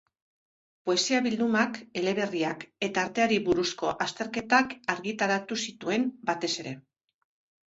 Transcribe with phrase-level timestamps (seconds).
[0.89, 6.75] Poesia-bildumak, eleberriak eta arteari buruzko azterketak argitaratu zituen, batez ere.